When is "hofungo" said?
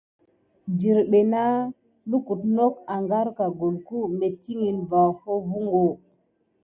5.21-5.83